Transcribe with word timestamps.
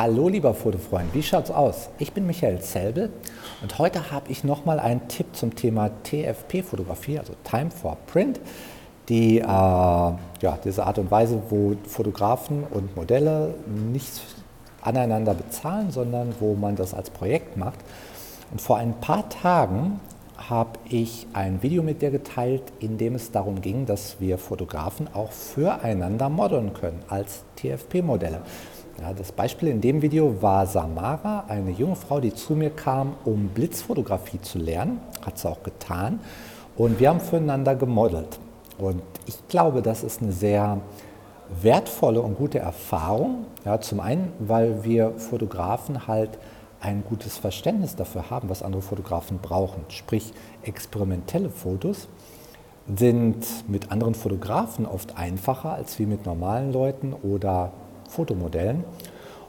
Hallo 0.00 0.28
lieber 0.28 0.54
Fotofreund, 0.54 1.12
wie 1.12 1.24
schaut's 1.24 1.50
aus? 1.50 1.88
Ich 1.98 2.12
bin 2.12 2.24
Michael 2.24 2.60
Zelbel 2.60 3.10
und 3.62 3.80
heute 3.80 4.12
habe 4.12 4.30
ich 4.30 4.44
nochmal 4.44 4.78
einen 4.78 5.08
Tipp 5.08 5.26
zum 5.32 5.56
Thema 5.56 5.90
TFP-Fotografie, 6.04 7.18
also 7.18 7.32
Time 7.42 7.72
for 7.72 7.96
Print. 8.06 8.38
Die, 9.08 9.40
äh, 9.40 9.42
ja, 9.42 10.58
diese 10.64 10.86
Art 10.86 11.00
und 11.00 11.10
Weise, 11.10 11.42
wo 11.50 11.74
Fotografen 11.84 12.62
und 12.70 12.94
Modelle 12.94 13.56
nichts 13.66 14.20
aneinander 14.82 15.34
bezahlen, 15.34 15.90
sondern 15.90 16.32
wo 16.38 16.54
man 16.54 16.76
das 16.76 16.94
als 16.94 17.10
Projekt 17.10 17.56
macht. 17.56 17.80
Und 18.52 18.60
vor 18.60 18.76
ein 18.76 19.00
paar 19.00 19.28
Tagen 19.28 19.98
habe 20.36 20.78
ich 20.88 21.26
ein 21.32 21.60
Video 21.64 21.82
mit 21.82 22.02
dir 22.02 22.12
geteilt, 22.12 22.62
in 22.78 22.98
dem 22.98 23.16
es 23.16 23.32
darum 23.32 23.60
ging, 23.60 23.84
dass 23.84 24.20
wir 24.20 24.38
Fotografen 24.38 25.08
auch 25.12 25.32
füreinander 25.32 26.28
modeln 26.28 26.72
können 26.72 27.02
als 27.08 27.42
TFP-Modelle. 27.56 28.42
Ja, 29.00 29.12
das 29.12 29.30
Beispiel 29.30 29.68
in 29.68 29.80
dem 29.80 30.02
Video 30.02 30.42
war 30.42 30.66
Samara, 30.66 31.44
eine 31.46 31.70
junge 31.70 31.94
Frau, 31.94 32.18
die 32.18 32.34
zu 32.34 32.54
mir 32.54 32.70
kam, 32.70 33.14
um 33.24 33.48
Blitzfotografie 33.48 34.40
zu 34.40 34.58
lernen. 34.58 35.00
Hat 35.24 35.38
sie 35.38 35.48
auch 35.48 35.62
getan. 35.62 36.18
Und 36.76 36.98
wir 36.98 37.10
haben 37.10 37.20
füreinander 37.20 37.76
gemodelt. 37.76 38.40
Und 38.76 39.02
ich 39.26 39.46
glaube, 39.48 39.82
das 39.82 40.02
ist 40.02 40.20
eine 40.20 40.32
sehr 40.32 40.80
wertvolle 41.62 42.20
und 42.20 42.36
gute 42.36 42.58
Erfahrung. 42.58 43.46
Ja, 43.64 43.80
zum 43.80 44.00
einen, 44.00 44.32
weil 44.40 44.82
wir 44.82 45.12
Fotografen 45.16 46.08
halt 46.08 46.30
ein 46.80 47.04
gutes 47.08 47.38
Verständnis 47.38 47.94
dafür 47.94 48.30
haben, 48.30 48.48
was 48.48 48.64
andere 48.64 48.82
Fotografen 48.82 49.38
brauchen. 49.38 49.84
Sprich, 49.88 50.32
experimentelle 50.62 51.50
Fotos 51.50 52.08
sind 52.96 53.46
mit 53.68 53.92
anderen 53.92 54.14
Fotografen 54.14 54.86
oft 54.86 55.16
einfacher 55.16 55.74
als 55.74 55.98
wie 56.00 56.06
mit 56.06 56.26
normalen 56.26 56.72
Leuten 56.72 57.12
oder 57.12 57.72
Fotomodellen. 58.08 58.84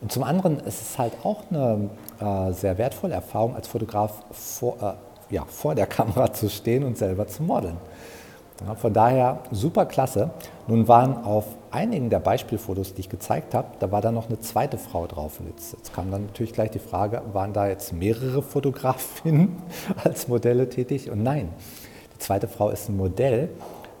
Und 0.00 0.12
zum 0.12 0.22
anderen 0.22 0.60
ist 0.60 0.80
es 0.80 0.98
halt 0.98 1.12
auch 1.24 1.42
eine 1.50 1.90
äh, 2.20 2.52
sehr 2.52 2.78
wertvolle 2.78 3.14
Erfahrung, 3.14 3.56
als 3.56 3.68
Fotograf 3.68 4.22
vor, 4.30 4.76
äh, 4.80 5.34
ja, 5.34 5.44
vor 5.46 5.74
der 5.74 5.86
Kamera 5.96 6.32
zu 6.32 6.48
stehen 6.48 6.84
und 6.84 6.96
selber 6.96 7.26
zu 7.26 7.42
modeln. 7.42 7.78
Ja, 8.66 8.74
von 8.74 8.92
daher 8.92 9.38
super 9.52 9.86
klasse. 9.86 10.30
Nun 10.66 10.88
waren 10.88 11.24
auf 11.24 11.44
einigen 11.70 12.10
der 12.10 12.18
Beispielfotos, 12.18 12.94
die 12.94 13.00
ich 13.00 13.08
gezeigt 13.08 13.54
habe, 13.54 13.68
da 13.78 13.92
war 13.92 14.00
dann 14.00 14.14
noch 14.14 14.28
eine 14.28 14.40
zweite 14.40 14.78
Frau 14.78 15.06
drauf. 15.06 15.38
Und 15.38 15.48
jetzt, 15.48 15.74
jetzt 15.74 15.92
kam 15.92 16.10
dann 16.10 16.26
natürlich 16.26 16.52
gleich 16.52 16.70
die 16.70 16.80
Frage, 16.80 17.22
waren 17.32 17.52
da 17.52 17.68
jetzt 17.68 17.92
mehrere 17.92 18.42
Fotografinnen 18.42 19.62
als 20.04 20.28
Modelle 20.28 20.68
tätig? 20.68 21.10
Und 21.10 21.22
nein, 21.22 21.50
die 22.14 22.18
zweite 22.18 22.48
Frau 22.48 22.70
ist 22.70 22.88
ein 22.88 22.96
Modell, 22.96 23.50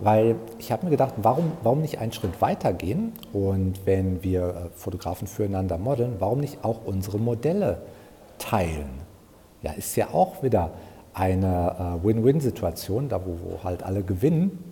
weil 0.00 0.36
ich 0.58 0.70
habe 0.70 0.84
mir 0.84 0.90
gedacht, 0.90 1.14
warum, 1.16 1.52
warum 1.62 1.80
nicht 1.80 1.98
einen 1.98 2.12
Schritt 2.12 2.40
weiter 2.40 2.72
gehen 2.72 3.12
und 3.32 3.84
wenn 3.84 4.22
wir 4.22 4.42
äh, 4.42 4.52
Fotografen 4.76 5.26
füreinander 5.26 5.78
modeln, 5.78 6.16
warum 6.18 6.40
nicht 6.40 6.64
auch 6.64 6.84
unsere 6.84 7.18
Modelle 7.18 7.82
teilen? 8.38 8.90
Ja, 9.62 9.72
ist 9.72 9.96
ja 9.96 10.08
auch 10.12 10.42
wieder 10.42 10.70
eine 11.14 11.98
äh, 12.00 12.06
Win-Win-Situation, 12.06 13.08
da 13.08 13.20
wo, 13.24 13.38
wo, 13.42 13.64
halt 13.64 13.82
alle 13.82 14.02
gewinnen. 14.02 14.62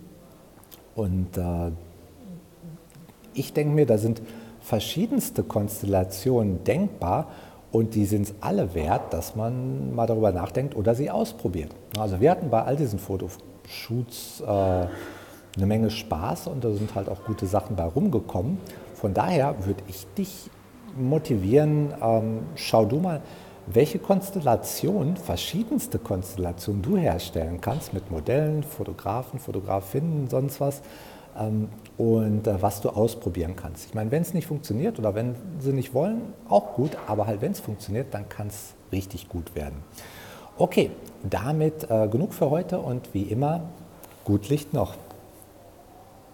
Und 0.95 1.37
äh, 1.37 1.71
ich 3.33 3.53
denke 3.53 3.75
mir, 3.75 3.85
da 3.85 3.97
sind 3.97 4.21
verschiedenste 4.61 5.43
Konstellationen 5.43 6.63
denkbar 6.63 7.27
und 7.71 7.95
die 7.95 8.05
sind 8.05 8.23
es 8.23 8.33
alle 8.39 8.73
wert, 8.73 9.13
dass 9.13 9.35
man 9.35 9.93
mal 9.93 10.07
darüber 10.07 10.31
nachdenkt 10.31 10.75
oder 10.75 10.95
sie 10.95 11.11
ausprobiert. 11.11 11.71
Also 11.99 12.21
wir 12.21 12.31
hatten 12.31 12.49
bei 12.49 12.63
all 12.63 12.77
diesen 12.77 12.97
Fotoshoots 12.97 14.41
äh, 14.41 14.87
eine 15.57 15.65
Menge 15.65 15.89
Spaß 15.89 16.47
und 16.47 16.63
da 16.63 16.71
sind 16.71 16.95
halt 16.95 17.09
auch 17.09 17.23
gute 17.25 17.47
Sachen 17.47 17.75
bei 17.75 17.83
rumgekommen. 17.83 18.59
Von 18.93 19.13
daher 19.13 19.65
würde 19.65 19.83
ich 19.87 20.07
dich 20.17 20.49
motivieren, 20.97 21.93
ähm, 22.01 22.39
schau 22.55 22.85
du 22.85 22.99
mal, 22.99 23.21
welche 23.67 23.99
Konstellation, 23.99 25.17
verschiedenste 25.17 25.99
Konstellationen 25.99 26.81
du 26.81 26.97
herstellen 26.97 27.59
kannst 27.59 27.93
mit 27.93 28.09
Modellen, 28.09 28.63
Fotografen, 28.63 29.39
Fotografinnen, 29.39 30.29
sonst 30.29 30.61
was 30.61 30.81
ähm, 31.37 31.67
und 31.97 32.47
äh, 32.47 32.61
was 32.61 32.81
du 32.81 32.89
ausprobieren 32.89 33.55
kannst. 33.55 33.85
Ich 33.87 33.93
meine, 33.93 34.09
wenn 34.11 34.21
es 34.21 34.33
nicht 34.33 34.47
funktioniert 34.47 34.99
oder 34.99 35.15
wenn 35.15 35.35
sie 35.59 35.73
nicht 35.73 35.93
wollen, 35.93 36.21
auch 36.47 36.73
gut, 36.75 36.91
aber 37.07 37.27
halt 37.27 37.41
wenn 37.41 37.51
es 37.51 37.59
funktioniert, 37.59 38.13
dann 38.13 38.29
kann 38.29 38.47
es 38.47 38.73
richtig 38.91 39.27
gut 39.27 39.53
werden. 39.53 39.83
Okay, 40.57 40.91
damit 41.29 41.89
äh, 41.89 42.07
genug 42.07 42.33
für 42.33 42.49
heute 42.49 42.79
und 42.79 43.13
wie 43.13 43.23
immer, 43.23 43.61
gut 44.23 44.49
Licht 44.49 44.73
noch. 44.73 44.95